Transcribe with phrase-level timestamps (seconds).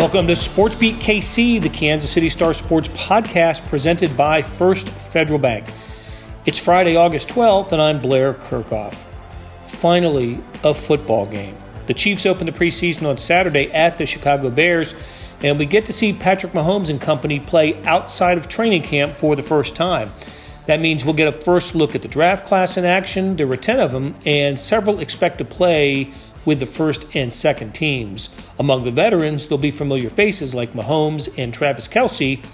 [0.00, 5.38] Welcome to Sports Beat KC, the Kansas City Star Sports podcast presented by First Federal
[5.38, 5.70] Bank.
[6.46, 9.02] It's Friday, August 12th, and I'm Blair Kerkhoff.
[9.66, 11.54] Finally, a football game.
[11.86, 14.94] The Chiefs open the preseason on Saturday at the Chicago Bears,
[15.42, 19.36] and we get to see Patrick Mahomes and company play outside of training camp for
[19.36, 20.10] the first time.
[20.64, 23.36] That means we'll get a first look at the draft class in action.
[23.36, 26.10] There were 10 of them, and several expect to play
[26.44, 28.30] with the first and second teams.
[28.58, 32.44] Among the veterans, there'll be familiar faces like Mahomes and Travis Kelce,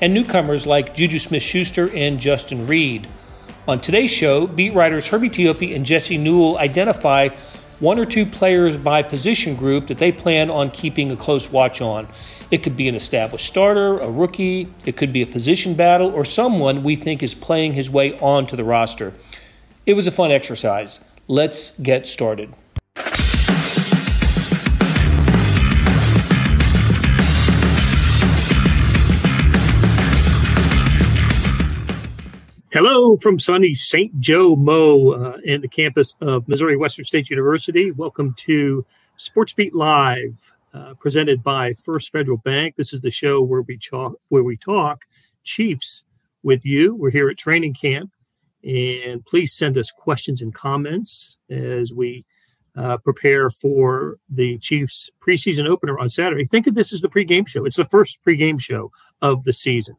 [0.00, 3.08] and newcomers like Juju Smith Schuster and Justin Reid.
[3.68, 7.28] On today's show, beat writers Herbie Teope and Jesse Newell identify
[7.78, 11.80] one or two players by position group that they plan on keeping a close watch
[11.80, 12.06] on.
[12.50, 16.24] It could be an established starter, a rookie, it could be a position battle, or
[16.24, 19.14] someone we think is playing his way onto the roster.
[19.86, 21.00] It was a fun exercise.
[21.26, 22.52] Let's get started.
[32.82, 34.18] Hello from sunny St.
[34.20, 37.90] Joe Mo uh, and the campus of Missouri Western State University.
[37.90, 38.86] Welcome to
[39.16, 42.76] Sports Beat Live, uh, presented by First Federal Bank.
[42.76, 45.04] This is the show where we talk where we talk
[45.44, 46.04] Chiefs
[46.42, 46.94] with you.
[46.94, 48.12] We're here at training camp,
[48.64, 52.24] and please send us questions and comments as we
[52.76, 56.44] uh, prepare for the Chiefs preseason opener on Saturday.
[56.44, 57.66] Think of this as the pregame show.
[57.66, 59.96] It's the first pregame show of the season.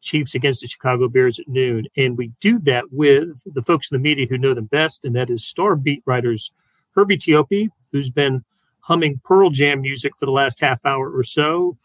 [0.00, 1.86] Chiefs against the Chicago Bears at noon.
[1.96, 5.14] And we do that with the folks in the media who know them best, and
[5.16, 6.52] that is star beat writers
[6.94, 8.44] Herbie Teope, who's been
[8.80, 11.76] humming Pearl Jam music for the last half hour or so,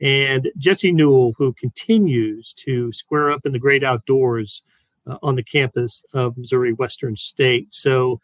[0.00, 4.62] and Jesse Newell, who continues to square up in the great outdoors
[5.06, 7.74] uh, on the campus of Missouri Western State.
[7.74, 8.20] So,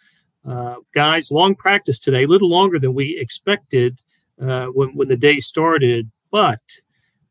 [0.46, 4.00] uh, guys, long practice today, a little longer than we expected
[4.40, 6.60] uh, when, when the day started, but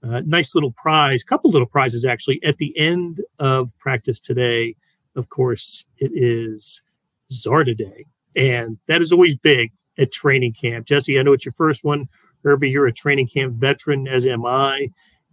[0.05, 4.75] uh, nice little prize, couple little prizes actually at the end of practice today.
[5.15, 6.83] Of course, it is
[7.31, 8.05] Zarda Day,
[8.35, 10.85] and that is always big at training camp.
[10.85, 12.09] Jesse, I know it's your first one.
[12.43, 14.89] Herbie, you're a training camp veteran, as am I.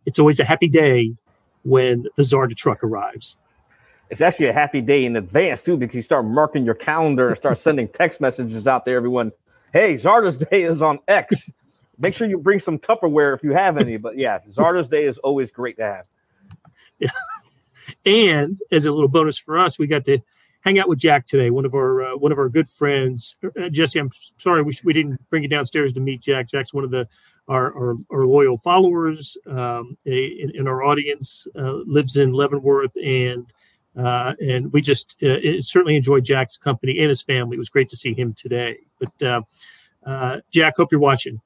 [0.07, 1.15] It's always a happy day
[1.65, 3.37] when the Zarda truck arrives.
[4.11, 7.37] It's actually a happy day in advance too, because you start marking your calendar and
[7.37, 8.97] start sending text messages out there.
[8.97, 9.33] Everyone,
[9.73, 11.51] hey, Zarda's Day is on X.
[11.99, 13.97] Make sure you bring some Tupperware if you have any.
[13.97, 16.09] But yeah, Zarda's Day is always great to have.
[16.99, 17.11] Yeah.
[18.07, 20.21] And as a little bonus for us, we got to
[20.63, 23.37] hang out with Jack today, one of our uh, one of our good friends.
[23.45, 26.49] Uh, Jesse, I'm sorry we, we didn't bring you downstairs to meet Jack.
[26.49, 27.07] Jack's one of the
[27.49, 31.47] our our, our loyal followers um, in, in, our audience.
[31.57, 33.53] Uh, lives in Leavenworth, and
[33.97, 37.57] uh, and we just uh, certainly enjoyed Jack's company and his family.
[37.57, 38.79] It was great to see him today.
[38.99, 39.47] But
[40.07, 41.41] uh, Jack, hope you're watching.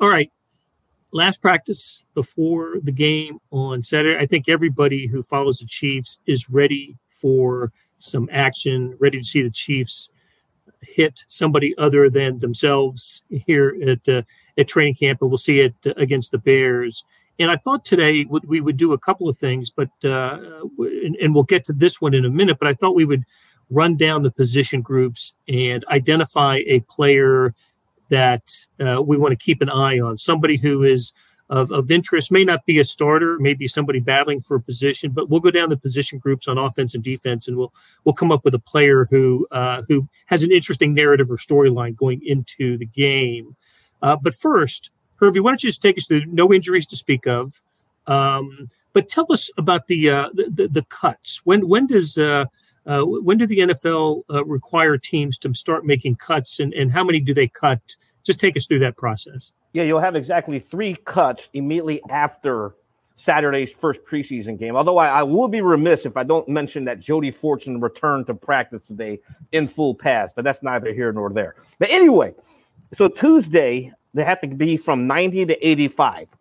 [0.00, 0.32] All right.
[1.12, 4.18] Last practice before the game on Saturday.
[4.18, 9.42] I think everybody who follows the Chiefs is ready for some action, ready to see
[9.42, 10.10] the Chiefs
[10.80, 14.22] hit somebody other than themselves here at uh,
[14.56, 17.04] at training camp, and we'll see it uh, against the Bears.
[17.38, 20.38] And I thought today we would do a couple of things, but uh,
[20.78, 22.58] and, and, we'll get to this one in a minute.
[22.58, 23.24] But I thought we would
[23.70, 27.54] run down the position groups and identify a player
[28.10, 30.18] that uh, we want to keep an eye on.
[30.18, 31.12] Somebody who is
[31.48, 35.28] of, of interest may not be a starter, maybe somebody battling for a position, but
[35.28, 37.72] we'll go down the position groups on offense and defense, and we'll
[38.04, 41.96] we'll come up with a player who uh, who has an interesting narrative or storyline
[41.96, 43.56] going into the game.
[44.00, 46.26] Uh, but first, Herbie, why don't you just take us through?
[46.26, 47.60] No injuries to speak of,
[48.06, 51.40] um, but tell us about the, uh, the, the cuts.
[51.44, 52.16] When when does
[52.90, 57.04] uh, when do the NFL uh, require teams to start making cuts, and, and how
[57.04, 59.52] many do they cut just take us through that process.
[59.72, 62.74] Yeah, you'll have exactly three cuts immediately after
[63.16, 64.76] Saturday's first preseason game.
[64.76, 68.34] Although I, I will be remiss if I don't mention that Jody Fortson returned to
[68.34, 69.20] practice today
[69.52, 71.54] in full pass, but that's neither here nor there.
[71.78, 72.34] But anyway,
[72.94, 76.34] so Tuesday, they have to be from 90 to 85.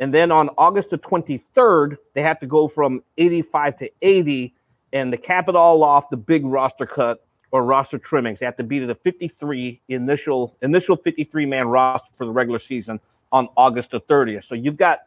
[0.00, 4.54] And then on August the 23rd, they have to go from 85 to 80
[4.92, 8.38] and to cap it all off, the big roster cut or roster trimmings.
[8.38, 12.58] They have to be to the 53 initial initial 53 man roster for the regular
[12.58, 13.00] season
[13.32, 14.44] on August the 30th.
[14.44, 15.00] So you've got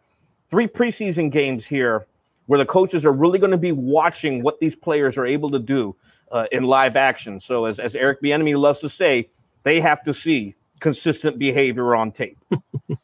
[0.49, 2.05] three preseason games here
[2.47, 5.59] where the coaches are really going to be watching what these players are able to
[5.59, 5.95] do
[6.31, 7.39] uh, in live action.
[7.39, 9.29] So as, as Eric Bieniemy loves to say,
[9.63, 12.37] they have to see consistent behavior on tape.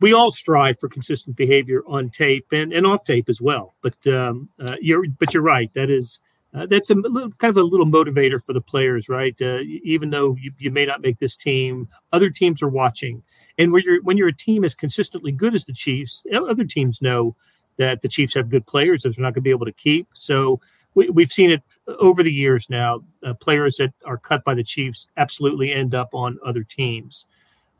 [0.00, 3.74] we all strive for consistent behavior on tape and, and off tape as well.
[3.82, 5.72] But um, uh, you're but you're right.
[5.74, 6.20] That is
[6.54, 9.34] uh, that's a little, kind of a little motivator for the players, right?
[9.42, 13.22] Uh, even though you, you, may not make this team, other teams are watching,
[13.58, 17.02] and when you're when you're a team as consistently good as the Chiefs, other teams
[17.02, 17.34] know
[17.76, 20.08] that the Chiefs have good players that they're not going to be able to keep.
[20.12, 20.60] So
[20.94, 21.62] we, have seen it
[21.98, 23.00] over the years now.
[23.22, 27.26] Uh, players that are cut by the Chiefs absolutely end up on other teams.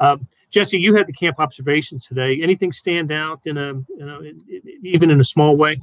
[0.00, 2.41] Um, Jesse, you had the camp observations today.
[2.41, 4.23] Anything stand out in a you know,
[4.83, 5.79] even in a small way?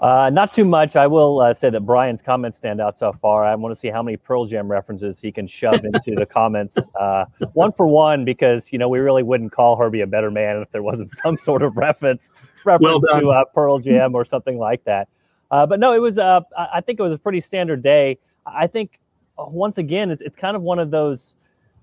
[0.00, 0.96] Uh, not too much.
[0.96, 3.44] I will uh, say that Brian's comments stand out so far.
[3.44, 6.76] I want to see how many Pearl Jam references he can shove into the comments,
[7.00, 10.56] uh, one for one, because you know we really wouldn't call Herbie a better man
[10.56, 12.34] if there wasn't some sort of reference
[12.64, 15.08] reference well to uh, Pearl Jam or something like that.
[15.52, 16.18] Uh, but no, it was.
[16.18, 18.18] Uh, I think it was a pretty standard day.
[18.44, 18.98] I think
[19.36, 21.36] once again, it's, it's kind of one of those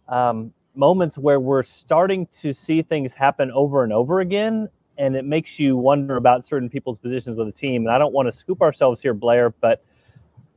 [0.09, 4.69] um, moments where we're starting to see things happen over and over again
[4.99, 7.85] and it makes you wonder about certain people's positions with the team.
[7.85, 9.83] And I don't want to scoop ourselves here, Blair, but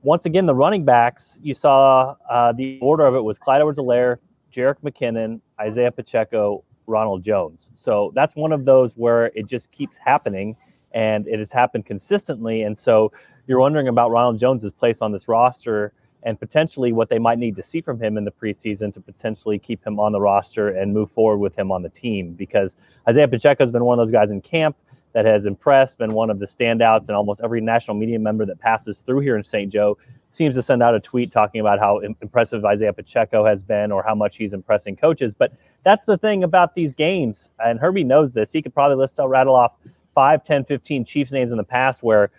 [0.03, 4.19] once again, the running backs, you saw uh, the order of it was Clyde Edwards-Helaire,
[4.53, 7.71] Jerick McKinnon, Isaiah Pacheco, Ronald Jones.
[7.77, 10.57] So that's one of those where it just keeps happening
[10.91, 12.63] and it has happened consistently.
[12.63, 13.13] And so
[13.47, 15.93] you're wondering about Ronald Jones's place on this roster
[16.25, 19.59] and potentially what they might need to see from him in the preseason to potentially
[19.59, 22.33] keep him on the roster and move forward with him on the team.
[22.33, 22.77] Because
[23.09, 24.77] Isaiah Pacheco has been one of those guys in camp
[25.13, 28.59] that has impressed, been one of the standouts, and almost every national media member that
[28.59, 29.71] passes through here in St.
[29.71, 29.99] Joe
[30.31, 34.03] seems to send out a tweet talking about how impressive Isaiah Pacheco has been or
[34.03, 35.35] how much he's impressing coaches.
[35.35, 35.53] But
[35.85, 38.53] that's the thing about these games, and Herbie knows this.
[38.53, 39.73] He could probably list, rattle off
[40.15, 42.31] 5, 10, 15 Chiefs names in the past where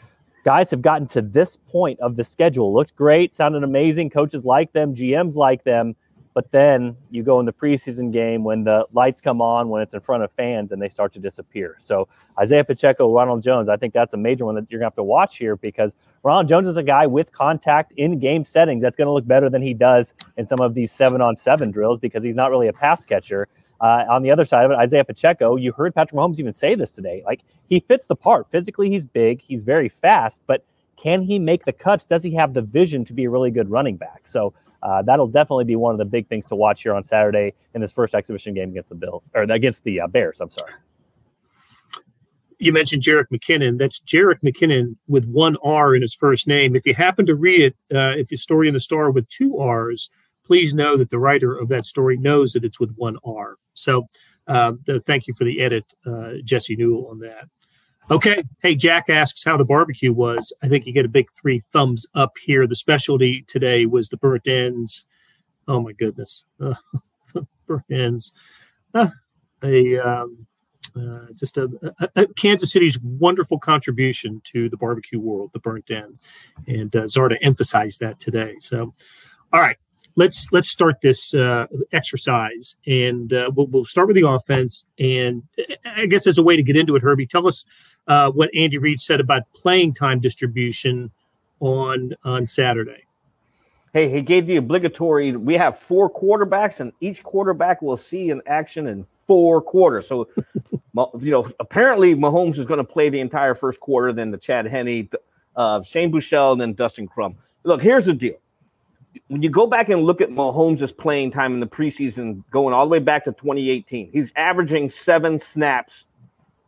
[0.43, 2.73] guys have gotten to this point of the schedule.
[2.73, 4.09] Looked great, sounded amazing.
[4.09, 5.95] Coaches like them, GMs like them.
[6.33, 9.93] But then you go in the preseason game when the lights come on, when it's
[9.93, 11.75] in front of fans, and they start to disappear.
[11.77, 12.07] So
[12.39, 15.03] Isaiah Pacheco, Ronald Jones, I think that's a major one that you're gonna have to
[15.03, 19.07] watch here because Ronald Jones is a guy with contact in game settings that's going
[19.07, 22.23] to look better than he does in some of these seven on seven drills because
[22.23, 23.49] he's not really a pass catcher.
[23.81, 26.75] Uh, on the other side of it, Isaiah Pacheco, you heard Patrick Mahomes even say
[26.75, 27.21] this today.
[27.25, 28.49] Like he fits the part.
[28.49, 30.63] Physically, he's big, he's very fast, but
[30.95, 32.05] can he make the cuts?
[32.05, 34.21] Does he have the vision to be a really good running back?
[34.25, 34.53] So
[34.83, 37.81] uh, that'll definitely be one of the big things to watch here on Saturday in
[37.81, 40.39] this first exhibition game against the Bills or against the uh, Bears.
[40.39, 40.73] I'm sorry.
[42.59, 43.77] You mentioned Jerick McKinnon.
[43.77, 46.75] That's Jerick McKinnon with one R in his first name.
[46.75, 49.57] If you happen to read it, uh, if you story in the star with two
[49.57, 50.09] R's,
[50.45, 53.55] please know that the writer of that story knows that it's with one R.
[53.73, 54.07] So
[54.47, 57.47] uh, the, thank you for the edit, uh, Jesse Newell, on that.
[58.11, 58.43] Okay.
[58.61, 60.53] Hey, Jack asks how the barbecue was.
[60.61, 62.67] I think you get a big three thumbs up here.
[62.67, 65.07] The specialty today was the burnt ends.
[65.67, 66.45] Oh, my goodness.
[66.59, 66.75] Uh,
[67.67, 68.33] burnt ends.
[68.93, 69.09] Uh,
[69.63, 69.97] a.
[69.99, 70.47] Um,
[70.95, 71.67] uh, just a,
[71.99, 76.19] a, a, Kansas City's wonderful contribution to the barbecue world, the burnt end,
[76.67, 78.57] and uh, Zarda emphasized that today.
[78.59, 78.93] So,
[79.51, 79.77] all right,
[80.15, 84.85] let's let's start this uh, exercise, and uh, we'll, we'll start with the offense.
[84.99, 85.43] And
[85.85, 87.65] I guess as a way to get into it, Herbie, tell us
[88.07, 91.11] uh, what Andy Reid said about playing time distribution
[91.59, 93.05] on on Saturday.
[93.93, 95.33] Hey, he gave the obligatory.
[95.33, 100.07] We have four quarterbacks, and each quarterback will see an action in four quarters.
[100.07, 100.27] So,
[101.21, 104.65] you know, apparently Mahomes is going to play the entire first quarter, then the Chad
[104.65, 105.09] Henne,
[105.55, 107.35] uh, Shane Buechele, and then Dustin Crum.
[107.63, 108.33] Look, here's the deal
[109.27, 112.85] when you go back and look at Mahomes' playing time in the preseason, going all
[112.85, 116.05] the way back to 2018, he's averaging seven snaps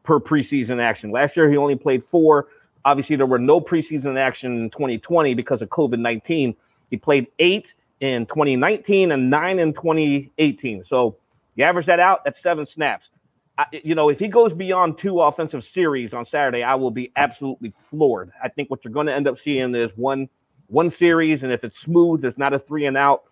[0.04, 1.12] per preseason action.
[1.12, 2.48] Last year, he only played four.
[2.84, 6.56] Obviously, there were no preseason action in 2020 because of COVID 19.
[6.90, 10.84] He played eight in 2019 and nine in 2018.
[10.84, 11.18] So
[11.56, 13.10] you average that out, that's seven snaps.
[13.58, 17.12] I, you know, if he goes beyond two offensive series on Saturday, I will be
[17.16, 18.32] absolutely floored.
[18.44, 20.30] I think what you're going to end up seeing is one
[20.68, 23.24] one series, and if it's smooth, it's not a three and out.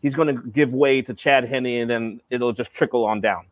[0.00, 3.46] He's going to give way to Chad Henne, and then it'll just trickle on down.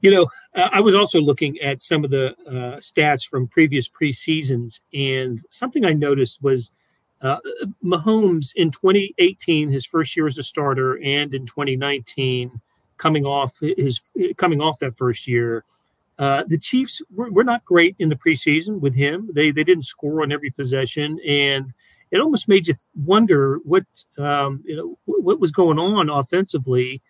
[0.00, 4.80] You know, I was also looking at some of the uh, stats from previous preseasons,
[4.92, 6.70] and something I noticed was
[7.20, 7.38] uh,
[7.82, 12.60] Mahomes in 2018, his first year as a starter, and in 2019,
[12.96, 15.64] coming off his coming off that first year,
[16.18, 19.30] uh, the Chiefs were, were, not great in the preseason with him.
[19.32, 21.72] They they didn't score on every possession, and
[22.10, 23.84] it almost made you wonder what
[24.18, 27.02] um, you know what was going on offensively.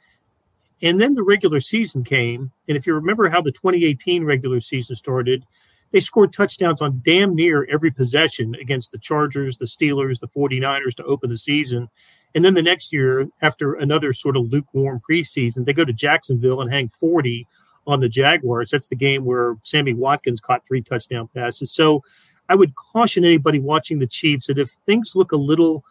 [0.80, 4.94] And then the regular season came, and if you remember how the 2018 regular season
[4.94, 5.44] started,
[5.90, 10.94] they scored touchdowns on damn near every possession against the Chargers, the Steelers, the 49ers
[10.96, 11.88] to open the season.
[12.34, 16.60] And then the next year, after another sort of lukewarm preseason, they go to Jacksonville
[16.60, 17.46] and hang 40
[17.88, 18.70] on the Jaguars.
[18.70, 21.72] That's the game where Sammy Watkins caught three touchdown passes.
[21.72, 22.02] So
[22.48, 25.84] I would caution anybody watching the Chiefs that if things look a little,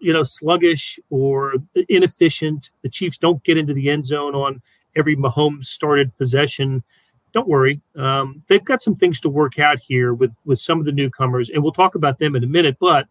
[0.00, 1.54] you know, sluggish or
[1.88, 4.62] inefficient, the Chiefs don't get into the end zone on
[4.96, 6.84] every Mahomes started possession.
[7.32, 10.84] Don't worry, um, they've got some things to work out here with with some of
[10.84, 12.76] the newcomers, and we'll talk about them in a minute.
[12.80, 13.06] But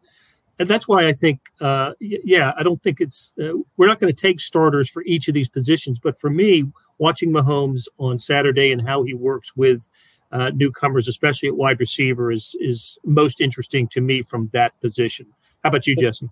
[0.59, 4.13] and that's why I think, uh, yeah, I don't think it's uh, we're not going
[4.13, 5.99] to take starters for each of these positions.
[5.99, 6.65] But for me,
[6.97, 9.87] watching Mahomes on Saturday and how he works with
[10.33, 15.27] uh, newcomers, especially at wide receiver, is is most interesting to me from that position.
[15.63, 16.29] How about you, Jesse?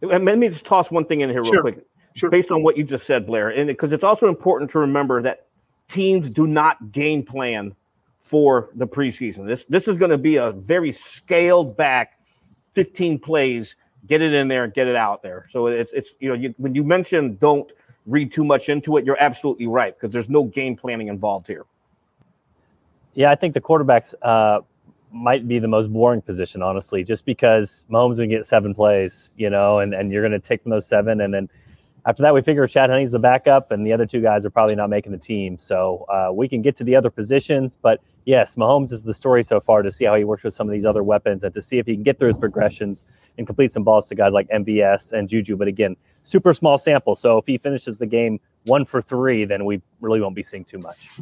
[0.00, 1.60] Let me just toss one thing in here real sure.
[1.60, 2.30] quick, sure.
[2.30, 5.46] based on what you just said, Blair, and because it's also important to remember that
[5.88, 7.76] teams do not game plan
[8.18, 9.46] for the preseason.
[9.46, 12.18] This this is going to be a very scaled back
[12.74, 13.76] 15 plays,
[14.06, 15.44] get it in there, get it out there.
[15.50, 17.72] So it's it's you know you, when you mention don't
[18.06, 21.64] read too much into it, you're absolutely right because there's no game planning involved here.
[23.14, 24.60] Yeah, I think the quarterbacks uh,
[25.12, 29.50] might be the most boring position, honestly, just because Mahomes gonna get seven plays, you
[29.50, 31.48] know, and, and you're gonna take from those seven, and then
[32.04, 34.74] after that, we figure Chad Henne's the backup, and the other two guys are probably
[34.74, 35.56] not making the team.
[35.56, 39.44] So uh, we can get to the other positions, but yes, Mahomes is the story
[39.44, 41.62] so far to see how he works with some of these other weapons and to
[41.62, 43.04] see if he can get through his progressions
[43.38, 45.56] and complete some balls to guys like MVS and Juju.
[45.56, 47.14] But again, super small sample.
[47.14, 50.64] So if he finishes the game one for three, then we really won't be seeing
[50.64, 51.20] too much.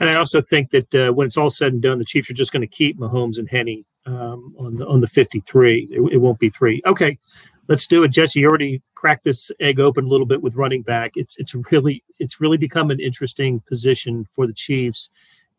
[0.00, 2.34] And I also think that uh, when it's all said and done, the Chiefs are
[2.34, 5.88] just going to keep Mahomes and Henne um, on the on the 53.
[5.90, 6.82] It, it, won't be three.
[6.86, 7.18] Okay,
[7.68, 8.08] let's do it.
[8.08, 11.12] Jesse, you already cracked this egg open a little bit with running back.
[11.16, 15.08] It's it's really it's really become an interesting position for the Chiefs.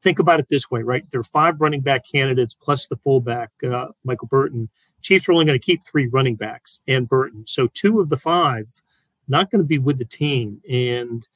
[0.01, 1.09] Think about it this way, right?
[1.09, 4.69] There are five running back candidates plus the fullback, uh, Michael Burton.
[5.01, 8.17] Chiefs are only going to keep three running backs and Burton, so two of the
[8.17, 8.81] five
[9.27, 11.27] not going to be with the team, and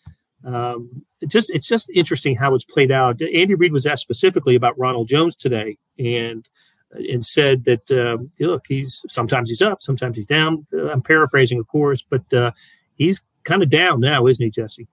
[0.46, 3.22] um, it just it's just interesting how it's played out.
[3.22, 6.48] Andy Reid was asked specifically about Ronald Jones today, and
[6.93, 10.65] and said that uh, look, he's sometimes he's up, sometimes he's down.
[10.74, 12.51] Uh, I'm paraphrasing, of course, but uh,
[12.98, 14.88] he's kind of down now, isn't he, Jesse?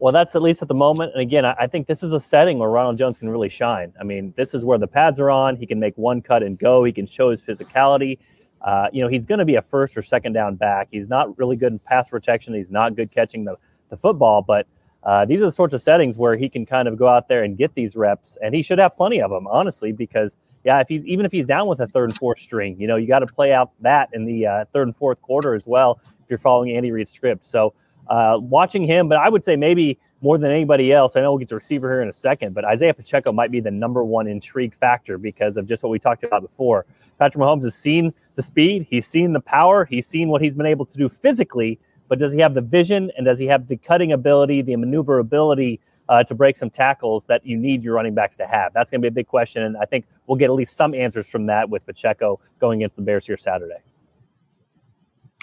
[0.00, 1.12] Well, that's at least at the moment.
[1.12, 3.92] And again, I, think this is a setting where Ronald Jones can really shine.
[4.00, 5.56] I mean, this is where the pads are on.
[5.56, 6.84] He can make one cut and go.
[6.84, 8.18] He can show his physicality.
[8.60, 10.86] Uh, you know, he's going to be a first or second down back.
[10.92, 12.54] He's not really good in pass protection.
[12.54, 13.56] He's not good catching the,
[13.88, 14.68] the football, but
[15.02, 17.42] uh, these are the sorts of settings where he can kind of go out there
[17.42, 20.88] and get these reps, and he should have plenty of them, honestly, because yeah, if
[20.88, 23.20] he's even if he's down with a third and fourth string, you know, you got
[23.20, 26.38] to play out that in the uh, third and fourth quarter as well if you're
[26.38, 27.44] following Andy Reid's script.
[27.44, 27.72] So
[28.08, 31.16] uh, watching him, but I would say maybe more than anybody else.
[31.16, 33.60] I know we'll get to receiver here in a second, but Isaiah Pacheco might be
[33.60, 36.86] the number one intrigue factor because of just what we talked about before.
[37.18, 40.66] Patrick Mahomes has seen the speed, he's seen the power, he's seen what he's been
[40.66, 43.76] able to do physically, but does he have the vision and does he have the
[43.76, 48.36] cutting ability, the maneuverability uh, to break some tackles that you need your running backs
[48.38, 48.72] to have?
[48.72, 50.94] That's going to be a big question, and I think we'll get at least some
[50.94, 53.78] answers from that with Pacheco going against the Bears here Saturday.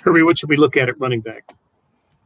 [0.04, 1.54] Herbie, what should we look at at running back?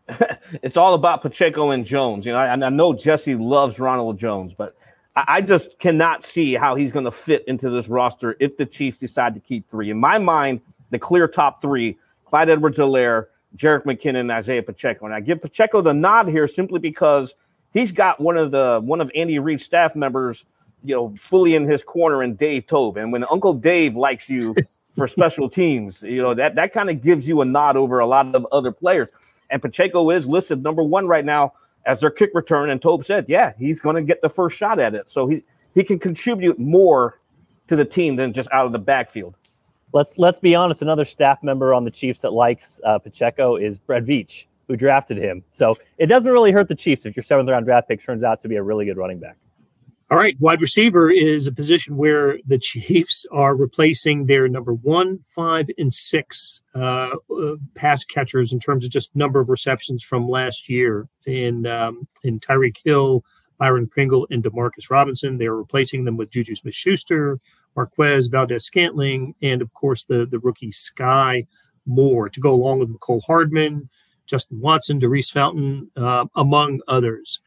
[0.64, 2.26] it's all about Pacheco and Jones.
[2.26, 4.74] You know, I, I know Jesse loves Ronald Jones, but
[5.16, 8.66] I, I just cannot see how he's going to fit into this roster if the
[8.66, 9.92] Chiefs decide to keep three.
[9.92, 15.06] In my mind, the clear top three: Clyde Edwards-Helaire, Jerick McKinnon, and Isaiah Pacheco.
[15.06, 17.36] And I give Pacheco the nod here simply because–
[17.74, 20.46] he's got one of the one of Andy Reid's staff members,
[20.84, 22.98] you know, fully in his corner and Dave Toub.
[22.98, 24.56] And when Uncle Dave likes you
[24.96, 28.08] for special teams, you know, that that kind of gives you a nod over a
[28.08, 29.10] lot of other players.
[29.50, 31.54] And Pacheco is listed number one right now
[31.86, 32.70] as their kick return.
[32.70, 35.10] And Toub said, yeah, he's going to get the first shot at it.
[35.10, 37.18] So he he can contribute more
[37.68, 39.36] to the team than just out of the backfield.
[39.94, 40.82] Let's let's be honest.
[40.82, 45.18] Another staff member on the Chiefs that likes uh, Pacheco is Brett Veach who drafted
[45.18, 45.44] him.
[45.52, 48.40] So it doesn't really hurt the Chiefs if your seventh round draft pick turns out
[48.42, 49.36] to be a really good running back.
[50.12, 55.20] All right, wide receiver is a position where the Chiefs are replacing their number one,
[55.24, 60.28] five, and six uh, uh, pass catchers in terms of just number of receptions from
[60.28, 61.08] last year.
[61.26, 63.24] In um, in Tyreek Hill,
[63.60, 67.40] Byron Pringle, and Demarcus Robinson, they are replacing them with Juju Smith-Schuster,
[67.76, 71.46] Marquez Valdes Scantling, and of course the the rookie Skyy
[71.86, 73.90] Moore to go along with Mecole Hardman,
[74.30, 77.40] Justin Watson, Daurice Fountain, uh, among others.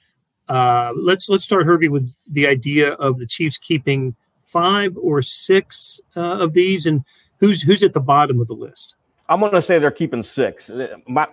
[0.48, 6.00] Uh, let's let's start Herbie with the idea of the Chiefs keeping five or six
[6.16, 7.04] uh, of these, and
[7.38, 8.96] who's who's at the bottom of the list.
[9.28, 10.70] I'm going to say they're keeping six.
[11.06, 11.26] My,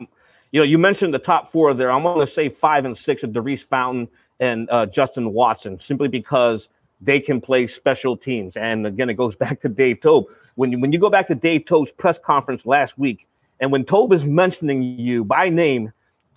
[0.52, 1.92] you know, you mentioned the top four there.
[1.92, 4.08] I'm going to say five and six of Daurice Fountain
[4.40, 6.70] and uh, Justin Watson, simply because
[7.02, 8.56] they can play special teams.
[8.56, 10.26] And again, it goes back to Dave Toub.
[10.56, 13.28] When you, when you go back to Dave Toub's press conference last week,
[13.60, 15.92] and when Toub is mentioning you by name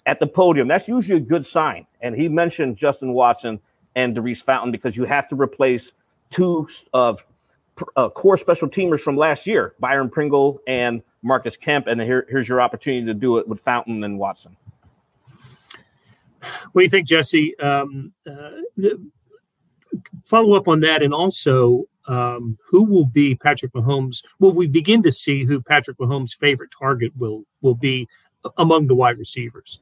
[0.07, 1.87] at the podium, that's usually a good sign.
[2.01, 3.61] And he mentioned Justin Watson
[3.95, 5.93] and Daurice Fountain because you have to replace
[6.31, 7.19] two of
[7.97, 11.87] uh, core special teamers from last year, Byron Pringle and Marcus Kemp.
[11.87, 14.57] And here, here's your opportunity to do it with Fountain and Watson.
[16.73, 17.57] What do you think, Jesse?
[17.61, 18.51] Um, uh,
[20.25, 24.25] follow up on that, and also um, who will be Patrick Mahomes?
[24.39, 28.09] Will we begin to see who Patrick Mahomes' favorite target will will be
[28.57, 29.81] among the wide receivers?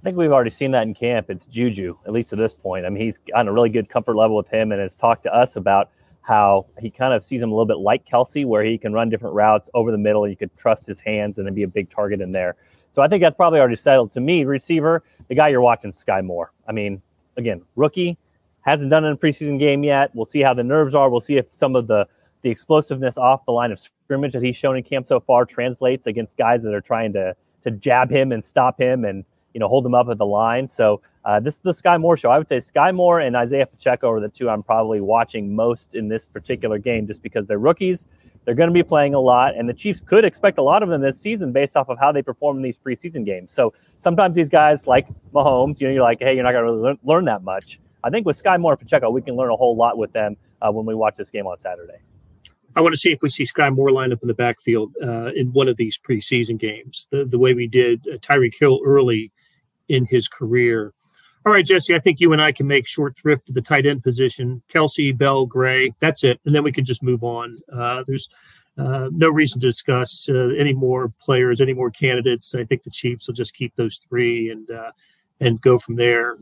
[0.00, 1.28] I think we've already seen that in camp.
[1.28, 2.86] It's Juju, at least at this point.
[2.86, 5.34] I mean, he's on a really good comfort level with him and has talked to
[5.34, 5.90] us about
[6.22, 9.10] how he kind of sees him a little bit like Kelce, where he can run
[9.10, 10.26] different routes over the middle.
[10.26, 12.56] You could trust his hands and then be a big target in there.
[12.92, 14.10] So I think that's probably already settled.
[14.12, 16.52] To me, receiver, the guy you're watching, Skyy Moore.
[16.66, 17.02] I mean,
[17.36, 18.16] again, rookie,
[18.62, 20.14] hasn't done in a preseason game yet.
[20.14, 21.10] We'll see how the nerves are.
[21.10, 22.06] We'll see if some of the
[22.42, 26.06] the explosiveness off the line of scrimmage that he's shown in camp so far translates
[26.06, 29.68] against guys that are trying to to jab him and stop him and you know
[29.68, 30.66] hold him up at the line.
[30.66, 32.30] So uh, this is the Skyy Moore show.
[32.30, 35.94] I would say Skyy Moore and Isaiah Pacheco are the two I'm probably watching most
[35.94, 38.06] in this particular game, just because they're rookies.
[38.46, 40.88] They're going to be playing a lot, and the Chiefs could expect a lot of
[40.88, 43.52] them this season based off of how they perform in these preseason games.
[43.52, 46.72] So sometimes these guys, like Mahomes, you know, you're like, hey, you're not going to
[46.72, 47.78] really learn that much.
[48.02, 50.36] I think with Skyy Moore and Pacheco, we can learn a whole lot with them
[50.62, 51.98] uh, when we watch this game on Saturday.
[52.76, 55.32] I want to see if we see Skyy Moore line up in the backfield uh,
[55.34, 59.32] in one of these preseason games, the, the way we did uh, Tyreek Hill early
[59.88, 60.92] in his career.
[61.44, 63.86] All right, Jesse, I think you and I can make short thrift to the tight
[63.86, 64.62] end position.
[64.68, 66.38] Kelce, Bell, Gray, that's it.
[66.44, 67.56] And then we can just move on.
[67.72, 68.28] Uh, there's
[68.78, 72.54] uh, no reason to discuss uh, any more players, any more candidates.
[72.54, 74.92] I think the Chiefs will just keep those three and uh,
[75.40, 76.36] and go from there.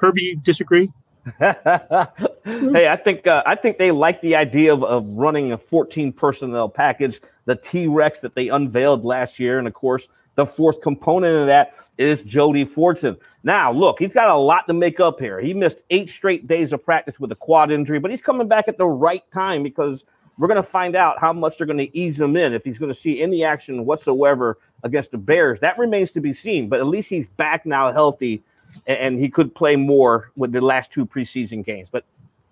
[0.00, 0.90] Herbie, disagree?
[1.38, 6.12] hey, I think uh, I think they like the idea of, of running a 14
[6.14, 10.80] personnel package, the T Rex that they unveiled last year, and of course, the fourth
[10.80, 13.20] component of that is Jody Fortson.
[13.42, 15.38] Now, look, he's got a lot to make up here.
[15.40, 18.66] He missed eight straight days of practice with a quad injury, but he's coming back
[18.68, 20.06] at the right time because
[20.38, 22.78] we're going to find out how much they're going to ease him in if he's
[22.78, 25.60] going to see any action whatsoever against the Bears.
[25.60, 28.42] That remains to be seen, but at least he's back now healthy
[28.86, 31.88] and he could play more with the last two preseason games.
[31.90, 32.04] But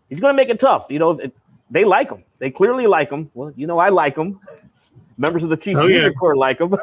[0.08, 0.86] he's going to make it tough.
[0.88, 1.18] You know,
[1.70, 2.18] they like him.
[2.38, 3.30] They clearly like him.
[3.34, 4.40] Well, you know, I like him.
[5.16, 6.10] Members of the Chiefs oh, yeah.
[6.10, 6.74] Corps like him.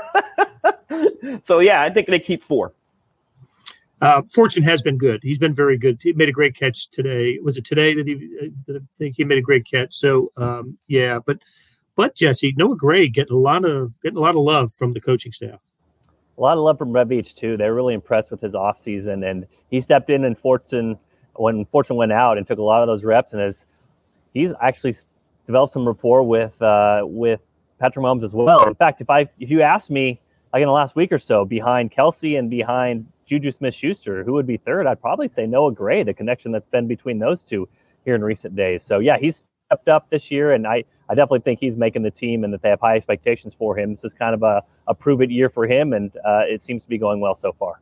[1.41, 2.73] so yeah, I think they keep four.
[4.01, 5.21] Uh, Fortson has been good.
[5.23, 5.99] He's been very good.
[6.03, 7.39] He made a great catch today.
[7.41, 8.15] Was it today that he?
[8.41, 9.95] Uh, that I think he made a great catch.
[9.95, 11.39] So um, yeah, but
[11.95, 14.99] but Jesse Noah Gray getting a lot of getting a lot of love from the
[14.99, 15.69] coaching staff
[16.37, 17.57] a lot of love from Brett Veach too.
[17.57, 19.29] They're really impressed with his offseason.
[19.29, 20.97] and he stepped in and Fortson
[21.35, 23.65] when Fortson went out and took a lot of those reps and has
[24.33, 24.95] he's actually
[25.45, 27.41] developed some rapport with uh, with
[27.79, 28.63] Patrick Mahomes as well.
[28.67, 30.19] In fact, if I if you asked me
[30.53, 34.33] like in the last week or so behind Kelce and behind Juju Smith Schuster, who
[34.33, 37.67] would be third, I'd probably say Noah Gray, the connection that's been between those two
[38.05, 38.83] here in recent days.
[38.83, 42.11] So yeah, he's stepped up this year and I I definitely think he's making the
[42.11, 43.91] team and that they have high expectations for him.
[43.91, 46.83] This is kind of a, a prove it year for him, and uh, it seems
[46.83, 47.81] to be going well so far.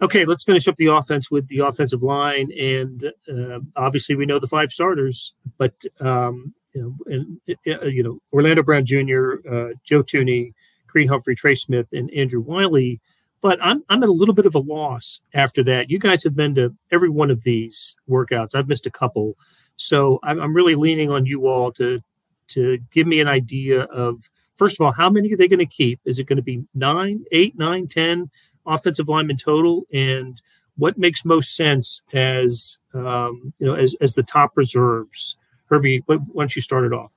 [0.00, 4.40] Okay, let's finish up the offense with the offensive line, and uh, obviously we know
[4.40, 9.68] the five starters, but um, you know, and, uh, you know Orlando Brown Jr., uh,
[9.84, 10.54] Joe Thuney,
[10.88, 13.00] Creed Humphrey, Trey Smith, and Andrew Wylie.
[13.40, 15.88] But I'm I'm at a little bit of a loss after that.
[15.88, 18.56] You guys have been to every one of these workouts.
[18.56, 19.36] I've missed a couple.
[19.82, 22.00] So I'm, I'm really leaning on you all to
[22.48, 25.66] to give me an idea of first of all how many are they going to
[25.66, 26.00] keep?
[26.04, 28.30] Is it going to be nine, eight, nine, ten
[28.66, 29.82] offensive linemen total?
[29.92, 30.40] And
[30.76, 35.36] what makes most sense as um, you know as as the top reserves?
[35.66, 37.12] Herbie, why don't you start it off?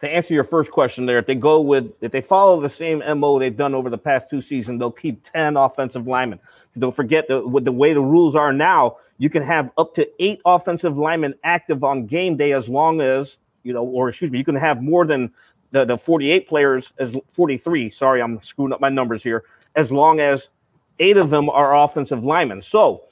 [0.00, 3.02] To answer your first question there, if they go with if they follow the same
[3.18, 6.40] MO they've done over the past two seasons, they'll keep 10 offensive linemen.
[6.78, 10.08] Don't forget that with the way the rules are now, you can have up to
[10.18, 14.38] eight offensive linemen active on game day as long as, you know, or excuse me,
[14.38, 15.32] you can have more than
[15.70, 17.90] the, the 48 players as 43.
[17.90, 20.50] Sorry, I'm screwing up my numbers here, as long as
[20.98, 22.62] eight of them are offensive linemen.
[22.62, 23.04] So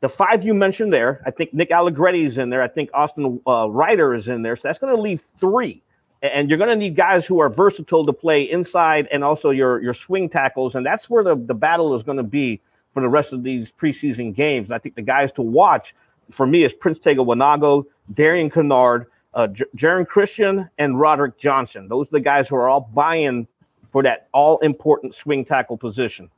[0.00, 2.60] the five you mentioned there, I think Nick Allegretti is in there.
[2.60, 4.56] I think Austin uh, Reiter is in there.
[4.56, 5.82] So that's going to leave three
[6.22, 9.82] and you're going to need guys who are versatile to play inside and also your
[9.82, 12.60] your swing tackles and that's where the, the battle is going to be
[12.92, 15.94] for the rest of these preseason games and i think the guys to watch
[16.30, 21.88] for me is prince tega wanogho darian kinnard uh, J- Geron Christian and Roderick Johnson.
[21.88, 23.46] Those are the guys who are all buying
[23.90, 26.30] for that all important swing tackle position.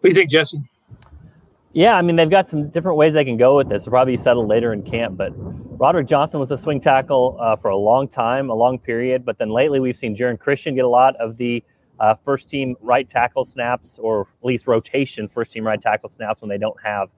[0.00, 0.58] What do you think, Jesse?
[1.74, 3.84] Yeah, I mean they've got some different ways they can go with this.
[3.84, 5.32] They'll probably settle later in camp, but
[5.80, 9.24] Roderick Johnson was a swing tackle uh, for a long time, a long period.
[9.24, 11.64] But then lately we've seen Geron Christian get a lot of the
[11.98, 16.42] uh, first team right tackle snaps, or at least rotation first team right tackle snaps
[16.42, 17.08] when they don't have,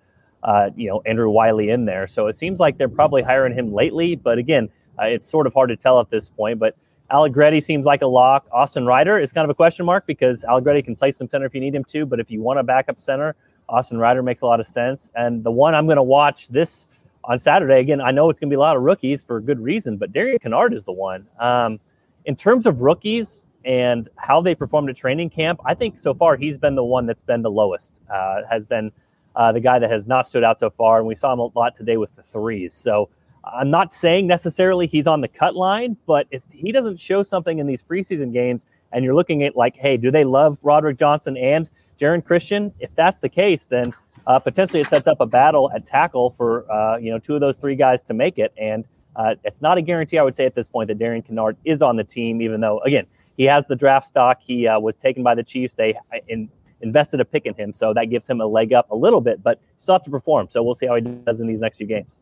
[0.44, 2.06] uh, you know, Andrew Wylie in there.
[2.06, 4.14] So it seems like they're probably hiring him lately.
[4.14, 4.68] But again,
[5.00, 6.60] uh, it's sort of hard to tell at this point.
[6.60, 6.76] But
[7.10, 8.46] Allegretti seems like a lock.
[8.52, 11.54] Austin Reiter is kind of a question mark because Allegretti can play some center if
[11.54, 12.06] you need him to.
[12.06, 13.34] But if you want a backup center,
[13.74, 15.10] Austin Reiter makes a lot of sense.
[15.16, 16.86] And the one I'm going to watch this
[17.24, 19.58] on Saturday, again, I know it's going to be a lot of rookies for good
[19.58, 21.26] reason, but Darian Kinnard is the one.
[21.40, 21.80] Um,
[22.24, 26.36] in terms of rookies and how they performed at training camp, I think so far
[26.36, 28.92] he's been the one that's been the lowest, uh, has been
[29.34, 30.98] uh, the guy that has not stood out so far.
[30.98, 32.72] And we saw him a lot today with the threes.
[32.72, 33.08] So
[33.44, 37.58] I'm not saying necessarily he's on the cut line, but if he doesn't show something
[37.58, 41.36] in these preseason games and you're looking at like, hey, do they love Roderick Johnson
[41.36, 41.68] and
[42.00, 42.72] Geron Christian?
[42.80, 43.94] If that's the case, then
[44.26, 47.40] uh, potentially it sets up a battle at tackle for uh, you know two of
[47.40, 48.52] those three guys to make it.
[48.56, 48.84] And
[49.16, 51.82] uh, it's not a guarantee, I would say, at this point that Darian Kinnard is
[51.82, 54.38] on the team, even though again he has the draft stock.
[54.40, 55.74] He uh, was taken by the Chiefs.
[55.74, 56.48] They uh, in,
[56.80, 59.42] invested a pick in him, so that gives him a leg up a little bit,
[59.42, 60.48] but still have to perform.
[60.50, 62.18] So we'll see how he does in these next few games.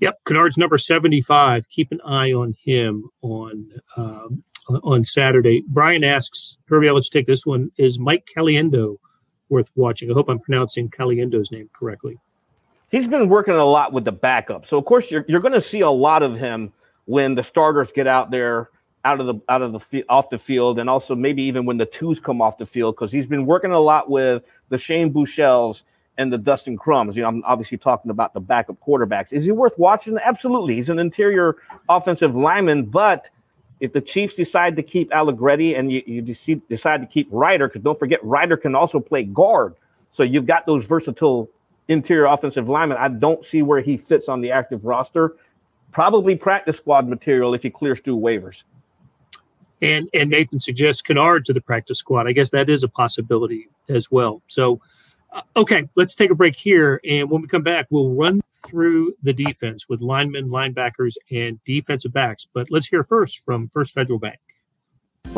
[0.00, 1.68] Yep, Kinnard's number seventy-five.
[1.68, 4.44] Keep an eye on him on um,
[4.82, 5.64] on Saturday.
[5.68, 6.88] Brian asks Herbie.
[6.88, 7.70] I'll let you take this one.
[7.76, 8.98] Is Mike Caliendo
[9.48, 10.10] worth watching?
[10.10, 12.18] I hope I'm pronouncing Caliendo's name correctly.
[12.90, 15.60] He's been working a lot with the backup, so of course you're you're going to
[15.60, 16.72] see a lot of him
[17.04, 18.70] when the starters get out there
[19.04, 21.86] out of the out of the off the field, and also maybe even when the
[21.86, 25.84] twos come off the field, because he's been working a lot with the Shane Buechele's
[26.18, 27.16] and the Dustin Crums.
[27.16, 29.32] You know, I'm obviously talking about the backup quarterbacks.
[29.32, 30.18] Is he worth watching?
[30.24, 30.74] Absolutely.
[30.74, 31.56] He's an interior
[31.88, 33.28] offensive lineman, but
[33.80, 37.82] if the Chiefs decide to keep Allegretti and you, you decide to keep Reiter, because
[37.82, 39.74] don't forget, Reiter can also play guard.
[40.10, 41.48] So you've got those versatile
[41.86, 42.98] interior offensive linemen.
[42.98, 45.36] I don't see where he fits on the active roster.
[45.92, 48.64] Probably practice squad material if he clears through waivers.
[49.80, 52.26] And and Nathan suggests Kinnard to the practice squad.
[52.26, 54.42] I guess that is a possibility as well.
[54.48, 54.80] So
[55.32, 57.00] Uh, okay, let's take a break here.
[57.04, 62.12] And when we come back, we'll run through the defense with linemen, linebackers, and defensive
[62.12, 62.48] backs.
[62.52, 64.38] But let's hear first from First Federal Bank.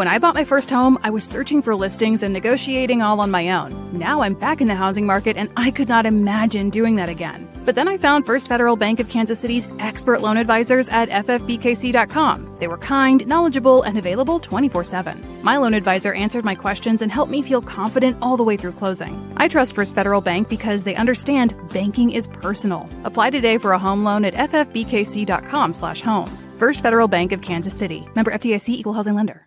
[0.00, 3.30] When I bought my first home, I was searching for listings and negotiating all on
[3.30, 3.98] my own.
[3.98, 7.46] Now I'm back in the housing market and I could not imagine doing that again.
[7.66, 12.56] But then I found First Federal Bank of Kansas City's expert loan advisors at ffbkc.com.
[12.56, 15.22] They were kind, knowledgeable, and available 24 7.
[15.42, 18.72] My loan advisor answered my questions and helped me feel confident all the way through
[18.72, 19.34] closing.
[19.36, 22.88] I trust First Federal Bank because they understand banking is personal.
[23.04, 26.48] Apply today for a home loan at ffbkc.com/homes.
[26.58, 28.08] First Federal Bank of Kansas City.
[28.14, 29.46] Member FDIC equal housing lender.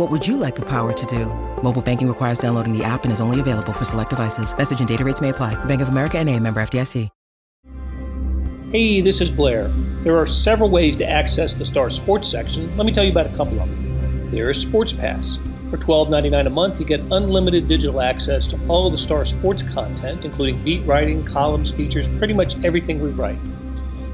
[0.00, 1.26] What would you like the power to do?
[1.62, 4.56] Mobile banking requires downloading the app and is only available for select devices.
[4.56, 5.62] Message and data rates may apply.
[5.66, 7.10] Bank of America and a member FDIC.
[8.72, 9.68] Hey, this is Blair.
[10.02, 12.74] There are several ways to access the Star Sports section.
[12.78, 14.30] Let me tell you about a couple of them.
[14.30, 15.38] There is Sports Pass.
[15.68, 19.62] For $12.99 a month, you get unlimited digital access to all of the Star Sports
[19.62, 23.38] content, including beat writing, columns, features, pretty much everything we write.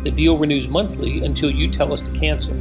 [0.03, 2.57] The deal renews monthly until you tell us to cancel.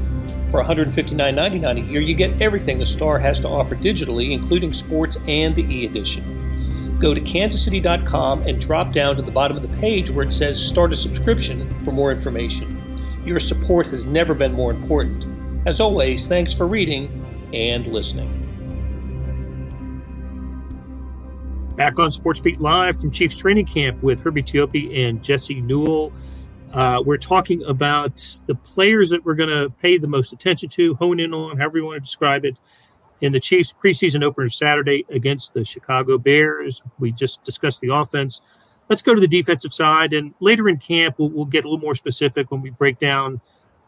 [0.56, 5.18] For $159.99 a year, you get everything the Star has to offer digitally, including sports
[5.28, 6.98] and the e edition.
[6.98, 10.58] Go to kansascity.com and drop down to the bottom of the page where it says
[10.58, 13.22] Start a Subscription for more information.
[13.26, 15.28] Your support has never been more important.
[15.68, 18.32] As always, thanks for reading and listening.
[21.76, 26.14] Back on Sports Beat Live from Chiefs Training Camp with Herbie Teope and Jesse Newell.
[26.76, 30.94] Uh, we're talking about the players that we're going to pay the most attention to,
[30.96, 32.60] hone in on, however you want to describe it,
[33.22, 36.84] in the Chiefs preseason opener Saturday against the Chicago Bears.
[37.00, 38.42] We just discussed the offense.
[38.90, 41.82] Let's go to the defensive side, and later in camp, we'll, we'll get a little
[41.82, 43.40] more specific when we break down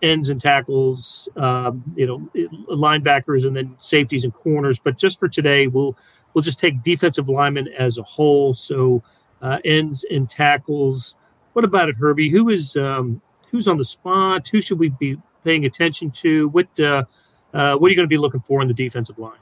[0.02, 2.30] ends and tackles, um, you know,
[2.74, 4.80] linebackers, and then safeties and corners.
[4.80, 5.98] But just for today, we'll
[6.34, 8.54] we'll just take defensive linemen as a whole.
[8.54, 9.04] So
[9.42, 11.18] uh, ends and tackles
[11.58, 12.30] what about it, Herbie?
[12.30, 14.48] Who is um, who's on the spot?
[14.50, 16.50] Who should we be paying attention to?
[16.50, 17.06] What uh,
[17.52, 19.40] uh, what are you going to be looking for in the defensive line?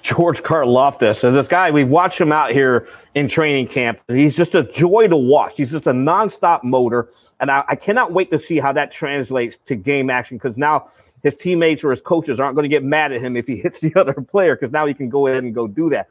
[0.00, 1.16] George Karlaftis.
[1.16, 3.98] So this guy, we've watched him out here in training camp.
[4.06, 5.54] He's just a joy to watch.
[5.56, 7.08] He's just a nonstop motor,
[7.40, 10.88] and I, I cannot wait to see how that translates to game action because now
[11.24, 13.80] his teammates or his coaches aren't going to get mad at him if he hits
[13.80, 16.06] the other player because now he can go ahead and go do that.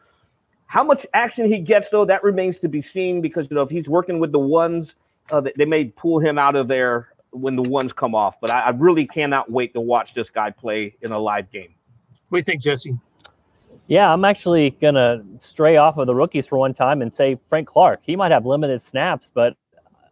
[0.65, 3.69] How much action he gets, though, that remains to be seen because you know if
[3.69, 4.95] he's working with the ones
[5.31, 8.39] uh, they may pull him out of there when the ones come off.
[8.39, 11.73] But I, I, really cannot wait to watch this guy play in a live game.
[12.29, 12.97] What do you think, Jesse?
[13.87, 17.37] Yeah, I'm actually going to stray off of the rookies for one time and say
[17.49, 17.99] Frank Clark.
[18.03, 19.55] He might have limited snaps, but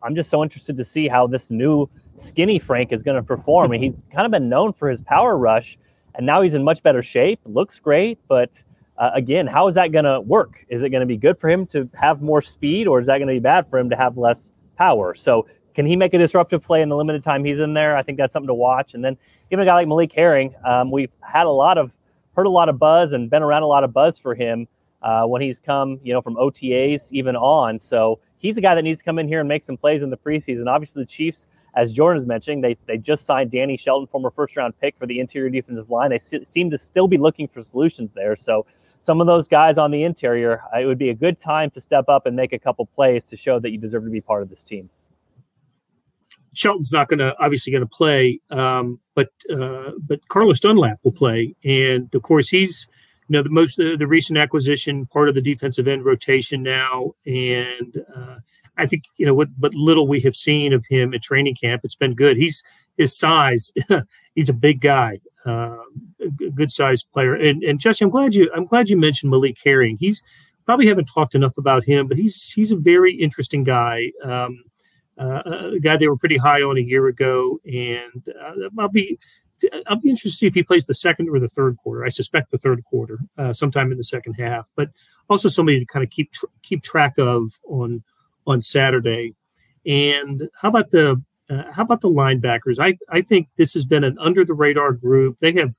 [0.03, 3.71] I'm just so interested to see how this new skinny Frank is going to perform.
[3.71, 5.77] and he's kind of been known for his power rush,
[6.15, 7.39] and now he's in much better shape.
[7.45, 8.61] Looks great, but
[8.99, 10.63] uh, again, how is that going to work?
[10.69, 13.17] Is it going to be good for him to have more speed, or is that
[13.17, 15.15] going to be bad for him to have less power?
[15.15, 17.97] So, can he make a disruptive play in the limited time he's in there?
[17.97, 18.93] I think that's something to watch.
[18.93, 19.17] And then,
[19.51, 21.91] even a guy like Malik Herring, um, we've had a lot of
[22.35, 24.67] heard a lot of buzz and been around a lot of buzz for him
[25.01, 27.77] uh, when he's come, you know, from OTAs even on.
[27.77, 30.09] So he's a guy that needs to come in here and make some plays in
[30.09, 30.67] the preseason.
[30.67, 34.55] Obviously, the Chiefs, as Jordan is mentioning, they they just signed Danny Shelton, former first
[34.55, 36.09] round pick for the interior defensive line.
[36.09, 38.35] They seem to still be looking for solutions there.
[38.35, 38.65] So
[39.03, 42.05] some of those guys on the interior, it would be a good time to step
[42.07, 44.49] up and make a couple plays to show that you deserve to be part of
[44.49, 44.89] this team.
[46.53, 51.11] Shelton's not going to obviously going to play, um, but uh, but Carlos Dunlap will
[51.11, 52.87] play, and of course he's
[53.27, 57.11] you know the most uh, the recent acquisition, part of the defensive end rotation now,
[57.25, 58.35] and uh,
[58.77, 61.81] I think you know what but little we have seen of him at training camp,
[61.83, 62.37] it's been good.
[62.37, 62.63] He's
[62.97, 63.73] his size,
[64.35, 65.77] he's a big guy, a
[66.55, 69.97] good sized player, and and Jesse, I'm glad you I'm glad you mentioned Malik Herring.
[69.99, 70.23] He's
[70.65, 74.11] probably haven't talked enough about him, but he's he's a very interesting guy.
[74.23, 74.63] Um,
[75.17, 75.41] uh,
[75.75, 79.17] a guy they were pretty high on a year ago, and uh, I'll be
[79.87, 82.03] I'll be interested to see if he plays the second or the third quarter.
[82.03, 84.89] I suspect the third quarter, uh, sometime in the second half, but
[85.29, 88.03] also somebody to kind of keep tr- keep track of on
[88.47, 89.35] on Saturday.
[89.85, 92.79] And how about the uh, how about the linebackers?
[92.79, 95.39] I I think this has been an under the radar group.
[95.39, 95.77] They have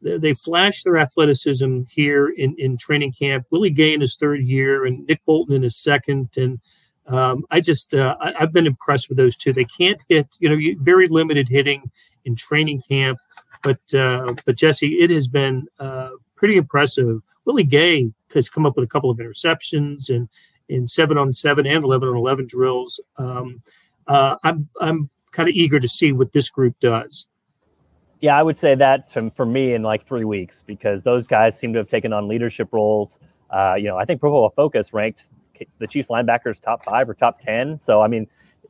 [0.00, 3.46] they flashed their athleticism here in in training camp.
[3.50, 6.60] Willie Gay in his third year, and Nick Bolton in his second, and
[7.08, 9.52] um, I just uh, I, have been impressed with those two.
[9.52, 11.90] They can't hit, you know, very limited hitting
[12.24, 13.18] in training camp,
[13.62, 17.22] but uh, but Jesse, it has been uh, pretty impressive.
[17.44, 20.28] Willie Gay has come up with a couple of interceptions and
[20.68, 23.00] in seven on seven and eleven on eleven drills.
[23.16, 23.62] Um,
[24.06, 27.26] uh, I'm I'm kind of eager to see what this group does.
[28.20, 31.72] Yeah, I would say that for me in like three weeks because those guys seem
[31.74, 33.20] to have taken on leadership roles.
[33.50, 35.26] Uh, you know, I think Pro Focus ranked
[35.78, 37.78] the Chiefs linebackers top five or top 10.
[37.78, 38.26] So, I mean,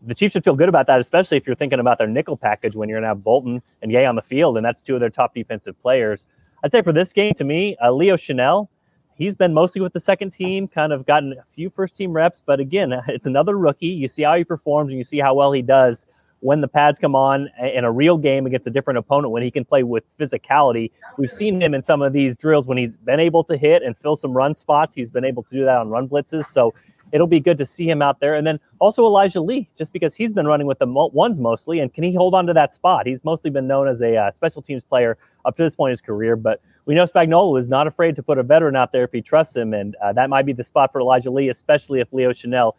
[0.06, 2.76] the Chiefs should feel good about that, especially if you're thinking about their nickel package
[2.76, 5.10] when you're to have Bolton and Yay on the field, and that's two of their
[5.10, 6.26] top defensive players.
[6.62, 8.68] I'd say for this game, to me, uh, Leo Chenal,
[9.16, 12.42] he's been mostly with the second team, kind of gotten a few first team reps,
[12.44, 13.86] but again, it's another rookie.
[13.86, 16.06] You see how he performs and you see how well he does
[16.40, 19.50] when the pads come on in a real game against a different opponent when he
[19.50, 20.90] can play with physicality.
[21.16, 23.96] We've seen him in some of these drills when he's been able to hit and
[23.96, 24.94] fill some run spots.
[24.94, 26.46] He's been able to do that on run blitzes.
[26.46, 26.74] So
[27.12, 28.34] it'll be good to see him out there.
[28.34, 31.92] And then also Elijah Lee, just because he's been running with the ones mostly, and
[31.92, 33.06] can he hold on to that spot?
[33.06, 35.92] He's mostly been known as a uh, special teams player up to this point in
[35.92, 39.04] his career, but we know Spagnuolo is not afraid to put a veteran out there
[39.04, 42.00] if he trusts him, and uh, that might be the spot for Elijah Lee, especially
[42.00, 42.72] if Leo Chenal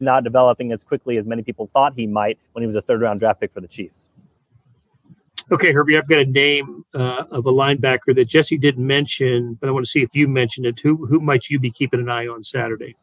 [0.00, 3.00] not developing as quickly as many people thought he might when he was a third
[3.00, 4.08] round draft pick for the Chiefs.
[5.50, 9.68] Okay, Herbie, I've got a name uh, of a linebacker that Jesse didn't mention, but
[9.68, 10.80] I want to see if you mentioned it.
[10.80, 12.96] Who who might you be keeping an eye on Saturday?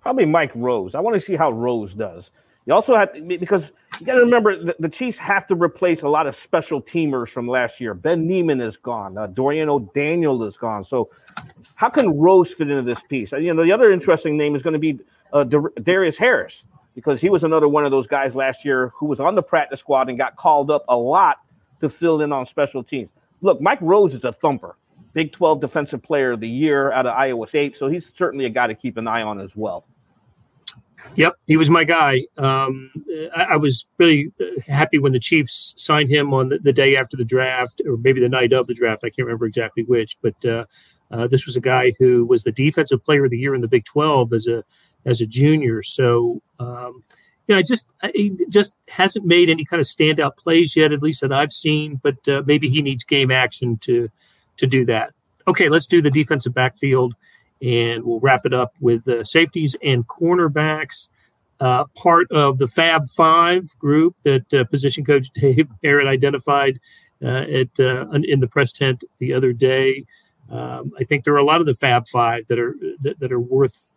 [0.00, 0.94] Probably Mike Rose.
[0.94, 2.30] I want to see how Rose does.
[2.66, 6.02] You also have to, because you got to remember the, the, Chiefs have to replace
[6.02, 7.92] a lot of special teamers from last year.
[7.92, 9.18] Ben Niemann is gone.
[9.18, 10.82] Uh, Dorian O'Daniel is gone.
[10.82, 11.10] So,
[11.74, 13.32] how can Rose fit into this piece?
[13.32, 14.98] You know, the other interesting name is going to be
[15.34, 19.20] uh, Darius Harris because he was another one of those guys last year who was
[19.20, 21.38] on the practice squad and got called up a lot
[21.80, 23.10] to fill in on special teams.
[23.42, 24.76] Look, Mike Rose is a thumper,
[25.12, 28.50] Big 12 Defensive Player of the Year out of Iowa State, so he's certainly a
[28.50, 29.84] guy to keep an eye on as well.
[31.16, 32.22] Yep, he was my guy.
[32.38, 32.90] Um,
[33.36, 36.96] I, I, was really uh, happy when the Chiefs signed him on the, the, day
[36.96, 39.04] after the draft, or maybe the night of the draft.
[39.04, 40.64] I can't remember exactly which, but uh,
[41.10, 43.68] uh, this was a guy who was the defensive player of the year in the
[43.68, 44.64] Big 12 as a
[45.04, 45.82] as a junior.
[45.82, 47.02] So, um,
[47.46, 51.02] you know, I just he just hasn't made any kind of standout plays yet, at
[51.02, 52.00] least that I've seen.
[52.02, 54.08] But uh, maybe he needs game action to
[54.56, 55.12] to do that.
[55.46, 57.14] Okay, let's do the defensive backfield,
[57.60, 61.10] and we'll wrap it up with uh, safeties and cornerbacks.
[61.60, 66.80] Uh, part of the Fab Five group that uh, position coach Dave Merritt identified
[67.22, 70.04] uh, at uh, in the press tent the other day.
[70.50, 73.32] Um, I think there are a lot of the Fab Five that are that, that,
[73.32, 73.92] are worth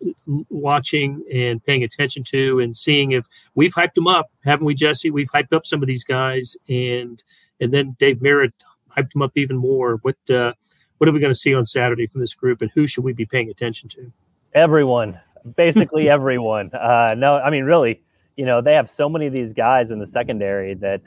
[0.50, 5.12] watching and paying attention to, and seeing if we've hyped them up, haven't we, Jesse?
[5.12, 7.22] We've hyped up some of these guys, and
[7.60, 8.54] and then Dave Merritt
[8.96, 10.00] hyped them up even more.
[10.04, 10.54] What uh,
[10.98, 13.14] what are we going to see on Saturday from this group, and who should we
[13.14, 14.12] be paying attention to?
[14.54, 15.20] Everyone,
[15.58, 16.72] basically everyone.
[16.74, 18.02] Uh, no, I mean really,
[18.38, 21.02] you know they have so many of these guys in the secondary that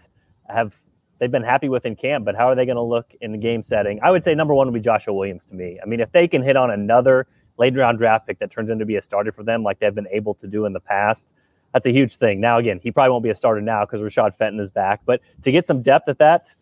[0.49, 0.75] have
[1.21, 3.39] they've been happy with in camp, but how are they going to look in the
[3.39, 4.01] game setting?
[4.03, 5.79] I would say number one would be Joshua Williams to me.
[5.81, 7.27] I mean, if they can hit on another
[7.59, 10.09] late round draft pick that turns into be a starter for them, like they've been
[10.11, 11.29] able to do in the past,
[11.73, 12.41] that's a huge thing.
[12.41, 15.21] Now, again, he probably won't be a starter now because Rashad Fenton is back, but
[15.43, 16.53] to get some depth at that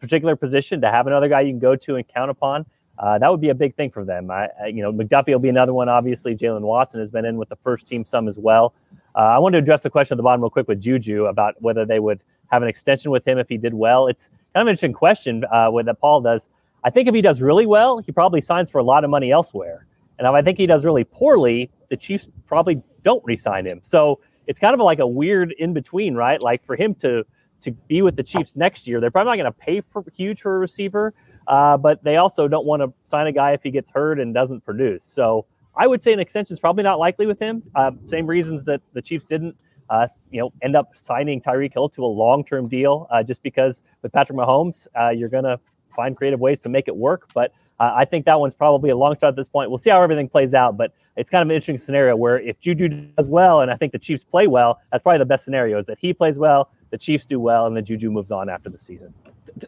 [0.00, 2.66] particular position, to have another guy you can go to and count upon,
[2.98, 4.30] uh, that would be a big thing for them.
[4.30, 5.88] I, I, you know, McDuffie will be another one.
[5.88, 8.74] Obviously, Jaylen Watson has been in with the first team some as well.
[9.14, 11.54] Uh, I want to address the question at the bottom real quick with Juju about
[11.60, 14.06] whether they would have an extension with him if he did well.
[14.06, 16.48] It's kind of an interesting question uh, that Paul does.
[16.84, 19.30] I think if he does really well, he probably signs for a lot of money
[19.30, 19.86] elsewhere.
[20.18, 23.80] And if I think he does really poorly, the Chiefs probably don't re-sign him.
[23.82, 26.42] So it's kind of like a weird in between, right?
[26.42, 27.24] Like for him to
[27.60, 30.42] to be with the Chiefs next year, they're probably not going to pay for huge
[30.42, 31.12] for a receiver,
[31.48, 34.32] uh, but they also don't want to sign a guy if he gets hurt and
[34.32, 35.04] doesn't produce.
[35.04, 35.44] So
[35.76, 37.64] I would say an extension is probably not likely with him.
[37.74, 39.56] Uh, same reasons that the Chiefs didn't
[39.90, 43.82] uh, you know, end up signing Tyreek Hill to a long-term deal uh, just because
[44.02, 45.58] with Patrick Mahomes, uh, you're going to
[45.94, 47.30] find creative ways to make it work.
[47.34, 49.70] But uh, I think that one's probably a long shot at this point.
[49.70, 52.60] We'll see how everything plays out, but it's kind of an interesting scenario where if
[52.60, 55.78] Juju does well, and I think the Chiefs play well, that's probably the best scenario
[55.78, 58.70] is that he plays well, the Chiefs do well, and the Juju moves on after
[58.70, 59.12] the season.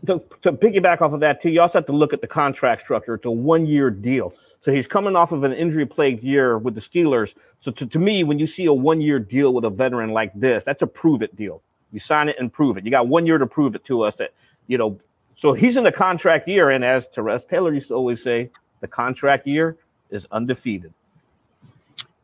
[0.07, 2.83] To, to piggyback off of that, too, you also have to look at the contract
[2.83, 3.15] structure.
[3.15, 4.35] It's a one-year deal.
[4.59, 7.35] So he's coming off of an injury plagued year with the Steelers.
[7.59, 10.33] So to, to me, when you see a one year deal with a veteran like
[10.35, 11.63] this, that's a prove it deal.
[11.93, 12.85] You sign it and prove it.
[12.85, 14.35] You got one year to prove it to us that,
[14.67, 15.01] you know,
[15.35, 16.69] so he's in the contract year.
[16.69, 18.51] And as Terez Paylor used to always say,
[18.81, 19.77] the contract year
[20.11, 20.93] is undefeated.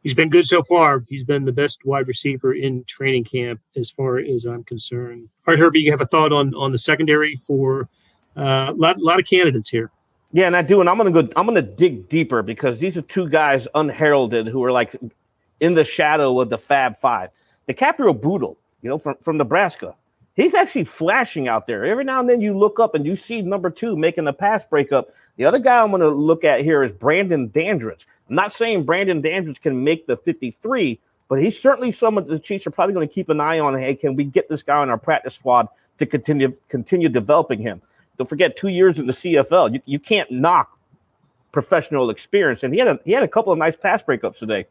[0.06, 1.04] He's been good so far.
[1.08, 5.28] He's been the best wide receiver in training camp, as far as I'm concerned.
[5.44, 7.88] All right, Herbie, you have a thought on on the secondary for
[8.36, 9.90] a uh, lot, lot of candidates here.
[10.30, 11.24] Yeah, and I do, and I'm gonna go.
[11.34, 14.94] I'm gonna dig deeper because these are two guys unheralded who are like
[15.58, 17.30] in the shadow of the Fab Five.
[17.66, 19.96] The DiCaprio Bootle, you know, from from Nebraska,
[20.34, 21.84] he's actually flashing out there.
[21.84, 24.64] Every now and then you look up and you see number two making a pass
[24.64, 25.08] breakup.
[25.36, 28.06] The other guy I'm gonna look at here is Brandon Dandridge.
[28.28, 32.66] I'm not saying Brandon Dandridge can make the 53, but he's certainly someone the Chiefs
[32.66, 33.78] are probably going to keep an eye on.
[33.78, 37.80] Hey, can we get this guy on our practice squad to continue continue developing him?
[38.18, 39.74] Don't forget, two years in the CFL.
[39.74, 40.76] You, you can't knock
[41.56, 42.62] professional experience.
[42.62, 44.66] And he had a he had a couple of nice pass breakups today.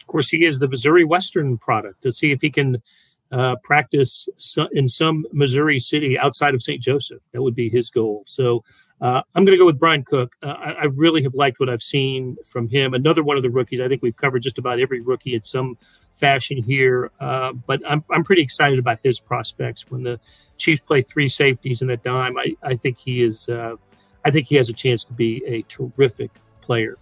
[0.00, 2.02] Of course, he is the Missouri Western product.
[2.02, 2.82] To see if he can
[3.30, 4.28] uh, practice
[4.72, 6.82] in some Missouri city outside of St.
[6.82, 8.24] Joseph, that would be his goal.
[8.26, 8.64] So
[9.00, 10.34] uh, I'm going to go with Bryan Cook.
[10.42, 12.94] Uh, I, I, really have liked what I've seen from him.
[12.94, 13.80] Another one of the rookies.
[13.80, 15.78] I think we've covered just about every rookie in some
[16.14, 19.88] fashion here, uh, but I'm, I'm pretty excited about his prospects.
[19.88, 20.18] When the
[20.56, 23.48] Chiefs play three safeties and a dime, I, I think he is.
[23.48, 23.76] Uh,
[24.24, 26.98] I think he has a chance to be a terrific player.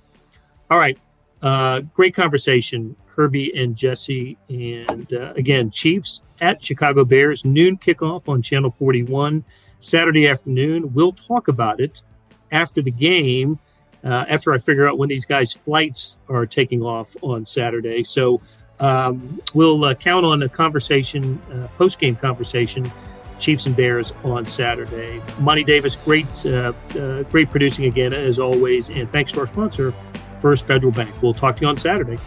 [0.70, 0.98] All right,
[1.40, 8.28] uh, great conversation, Herbie and Jesse, and uh, again, Chiefs at Chicago Bears noon kickoff
[8.28, 9.44] on Channel 41
[9.80, 10.92] Saturday afternoon.
[10.94, 12.02] We'll talk about it
[12.50, 13.58] after the game.
[14.04, 18.04] Uh, after I figure out when these guys' flights are taking off on Saturday.
[18.04, 18.40] So
[18.78, 22.90] um, we'll uh, count on a conversation, uh, post game conversation,
[23.38, 25.20] Chiefs and Bears on Saturday.
[25.40, 29.92] Monty Davis, great, uh, uh, great producing again as always, and thanks to our sponsor,
[30.38, 31.10] First Federal Bank.
[31.22, 32.18] We'll talk to you on Saturday.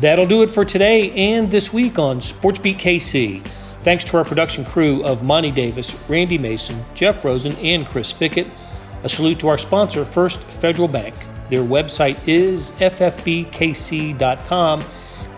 [0.00, 3.44] That'll do it for today and this week on SportsBeat KC.
[3.82, 8.48] Thanks to our production crew of Monty Davis, Randy Mason, Jeff Rosen, and Chris Fickett.
[9.04, 11.14] A salute to our sponsor, First Federal Bank.
[11.50, 14.82] Their website is ffbkc.com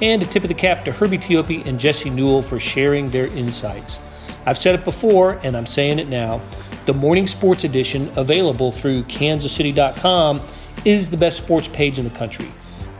[0.00, 3.26] and a tip of the cap to Herbie Teope and Jesse Newell for sharing their
[3.26, 4.00] insights.
[4.46, 6.40] I've said it before, and I'm saying it now.
[6.86, 10.40] The Morning Sports Edition, available through kansascity.com,
[10.84, 12.48] is the best sports page in the country.